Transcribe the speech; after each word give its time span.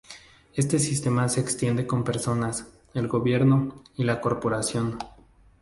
Este 0.55 0.79
sistema 0.79 1.29
se 1.29 1.41
extiende 1.41 1.85
con 1.85 2.03
personas, 2.03 2.65
el 2.95 3.07
gobierno, 3.07 3.83
y 3.97 4.03
la 4.03 4.19
corporación. 4.19 4.97